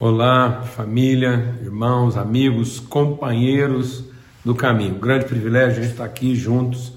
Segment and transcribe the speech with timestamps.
[0.00, 4.02] Olá, família, irmãos, amigos, companheiros
[4.44, 4.96] do caminho.
[4.96, 6.94] grande privilégio a gente estar aqui juntos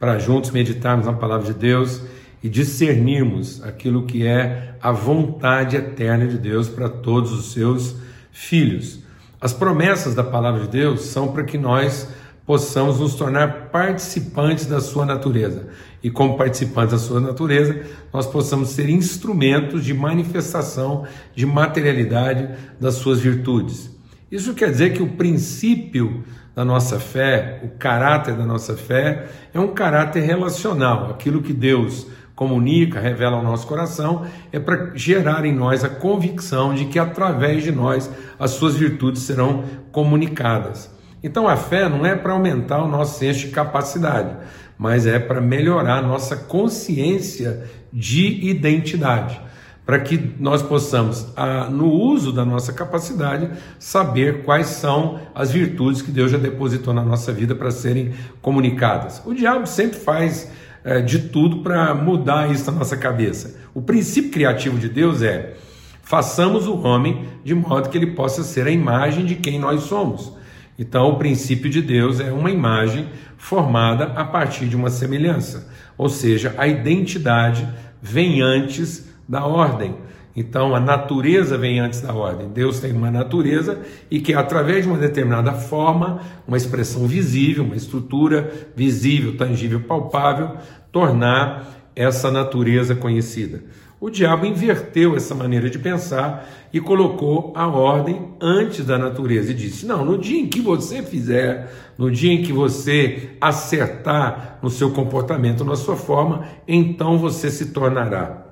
[0.00, 2.02] para juntos meditarmos na palavra de Deus
[2.42, 7.94] e discernirmos aquilo que é a vontade eterna de Deus para todos os seus
[8.32, 8.98] filhos.
[9.40, 12.08] As promessas da palavra de Deus são para que nós
[12.50, 15.68] possamos nos tornar participantes da sua natureza.
[16.02, 17.80] E como participantes da sua natureza,
[18.12, 22.48] nós possamos ser instrumentos de manifestação, de materialidade
[22.80, 23.96] das suas virtudes.
[24.32, 29.60] Isso quer dizer que o princípio da nossa fé, o caráter da nossa fé, é
[29.60, 31.08] um caráter relacional.
[31.08, 36.74] Aquilo que Deus comunica, revela ao nosso coração, é para gerar em nós a convicção
[36.74, 39.62] de que através de nós as suas virtudes serão
[39.92, 40.98] comunicadas.
[41.22, 44.36] Então a fé não é para aumentar o nosso senso de capacidade,
[44.78, 49.40] mas é para melhorar a nossa consciência de identidade,
[49.84, 51.26] para que nós possamos,
[51.70, 57.02] no uso da nossa capacidade, saber quais são as virtudes que Deus já depositou na
[57.02, 59.20] nossa vida para serem comunicadas.
[59.26, 60.50] O diabo sempre faz
[60.82, 63.60] é, de tudo para mudar isso na nossa cabeça.
[63.74, 65.54] O princípio criativo de Deus é
[66.02, 70.32] façamos o homem de modo que ele possa ser a imagem de quem nós somos.
[70.80, 76.08] Então, o princípio de Deus é uma imagem formada a partir de uma semelhança, ou
[76.08, 77.68] seja, a identidade
[78.00, 79.94] vem antes da ordem.
[80.34, 82.48] Então, a natureza vem antes da ordem.
[82.48, 83.78] Deus tem uma natureza
[84.10, 90.56] e que, através de uma determinada forma, uma expressão visível, uma estrutura visível, tangível, palpável,
[90.90, 93.62] tornar essa natureza conhecida.
[94.00, 99.54] O diabo inverteu essa maneira de pensar e colocou a ordem antes da natureza e
[99.54, 104.70] disse: Não, no dia em que você fizer, no dia em que você acertar no
[104.70, 108.46] seu comportamento, na sua forma, então você se tornará.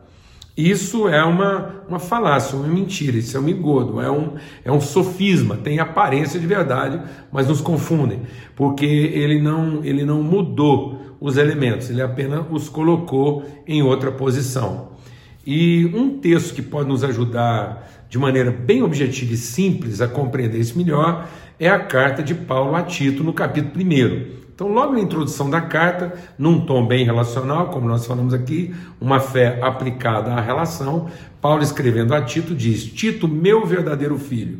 [0.54, 4.80] Isso é uma, uma falácia, uma mentira, isso é um engodo, é um, é um
[4.82, 7.00] sofisma, tem aparência de verdade,
[7.32, 8.22] mas nos confundem,
[8.54, 14.97] porque ele não, ele não mudou os elementos, ele apenas os colocou em outra posição.
[15.50, 20.58] E um texto que pode nos ajudar de maneira bem objetiva e simples a compreender
[20.58, 21.26] isso melhor
[21.58, 24.26] é a carta de Paulo a Tito, no capítulo 1.
[24.54, 29.20] Então, logo na introdução da carta, num tom bem relacional, como nós falamos aqui, uma
[29.20, 31.08] fé aplicada à relação,
[31.40, 34.58] Paulo escrevendo a Tito diz: Tito, meu verdadeiro filho,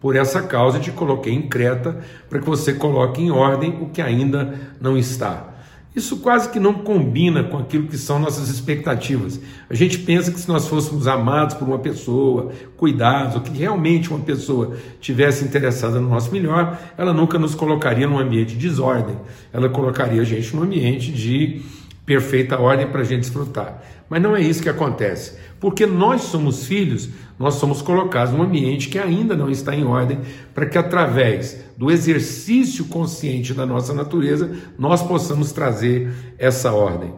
[0.00, 1.98] por essa causa te coloquei em Creta,
[2.30, 5.51] para que você coloque em ordem o que ainda não está.
[5.94, 9.38] Isso quase que não combina com aquilo que são nossas expectativas.
[9.68, 14.08] A gente pensa que se nós fôssemos amados por uma pessoa, cuidados, ou que realmente
[14.08, 19.16] uma pessoa tivesse interessada no nosso melhor, ela nunca nos colocaria num ambiente de desordem.
[19.52, 21.60] Ela colocaria a gente num ambiente de
[22.04, 23.82] perfeita ordem para a gente desfrutar.
[24.08, 25.38] Mas não é isso que acontece.
[25.58, 27.08] Porque nós somos filhos,
[27.38, 30.20] nós somos colocados num ambiente que ainda não está em ordem,
[30.54, 37.14] para que através do exercício consciente da nossa natureza, nós possamos trazer essa ordem.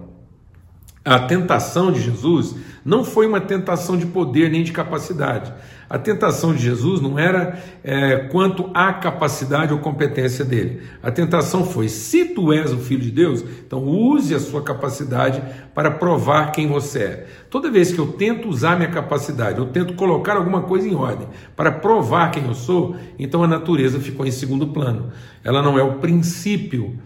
[1.05, 5.53] A tentação de Jesus não foi uma tentação de poder nem de capacidade.
[5.89, 10.83] A tentação de Jesus não era é, quanto à capacidade ou competência dele.
[11.03, 15.43] A tentação foi: se tu és o filho de Deus, então use a sua capacidade
[15.75, 17.27] para provar quem você é.
[17.51, 21.29] Toda vez que eu tento usar minha capacidade, eu tento colocar alguma coisa em ordem
[21.55, 25.13] para provar quem eu sou, então a natureza ficou em segundo plano.
[25.43, 26.99] Ela não é o princípio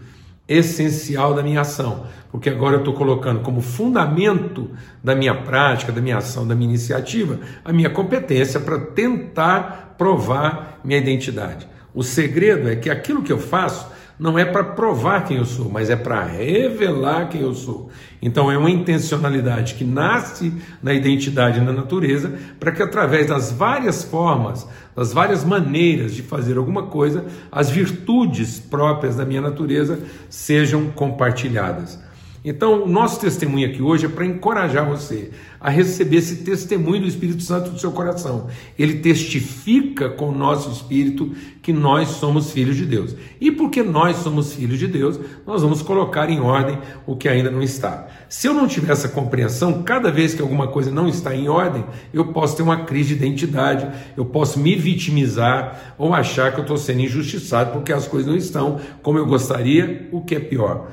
[0.49, 4.71] essencial da minha ação, porque agora eu estou colocando como fundamento
[5.03, 10.81] da minha prática, da minha ação, da minha iniciativa, a minha competência para tentar provar
[10.83, 11.67] minha identidade.
[11.93, 13.87] O segredo é que aquilo que eu faço
[14.19, 17.89] não é para provar quem eu sou, mas é para revelar quem eu sou.
[18.21, 20.53] Então é uma intencionalidade que nasce
[20.83, 26.21] na identidade e na natureza, para que através das várias formas, das várias maneiras de
[26.21, 29.97] fazer alguma coisa, as virtudes próprias da minha natureza
[30.29, 32.08] sejam compartilhadas.
[32.43, 37.07] Então, o nosso testemunho aqui hoje é para encorajar você a receber esse testemunho do
[37.07, 38.47] Espírito Santo do seu coração.
[38.77, 43.13] Ele testifica com o nosso espírito que nós somos filhos de Deus.
[43.41, 47.51] E porque nós somos filhos de Deus, nós vamos colocar em ordem o que ainda
[47.51, 48.07] não está.
[48.29, 51.83] Se eu não tiver essa compreensão, cada vez que alguma coisa não está em ordem,
[52.13, 53.85] eu posso ter uma crise de identidade,
[54.15, 58.37] eu posso me vitimizar ou achar que eu estou sendo injustiçado porque as coisas não
[58.37, 60.87] estão como eu gostaria, o que é pior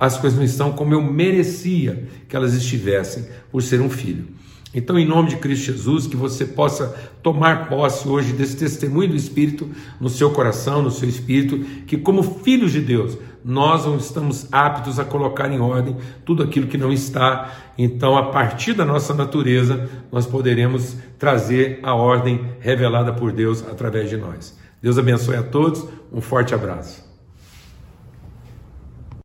[0.00, 4.28] as coisas não estão como eu merecia que elas estivessem por ser um filho.
[4.72, 9.16] Então, em nome de Cristo Jesus, que você possa tomar posse hoje desse testemunho do
[9.16, 9.68] Espírito
[10.00, 15.00] no seu coração, no seu espírito, que como filhos de Deus, nós não estamos aptos
[15.00, 17.52] a colocar em ordem tudo aquilo que não está.
[17.76, 24.08] Então, a partir da nossa natureza, nós poderemos trazer a ordem revelada por Deus através
[24.08, 24.56] de nós.
[24.80, 27.09] Deus abençoe a todos, um forte abraço.